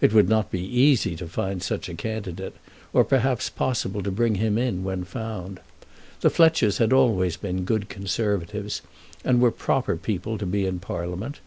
[0.00, 2.56] It would not be easy to find such a candidate,
[2.92, 5.60] or perhaps possible to bring him in when found.
[6.22, 8.82] The Fletchers had always been good Conservatives,
[9.24, 11.38] and were proper people to be in Parliament.